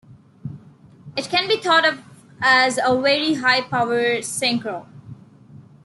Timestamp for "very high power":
2.99-4.15